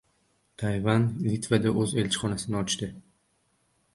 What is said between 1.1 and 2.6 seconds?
Litvada o‘z elchixonasini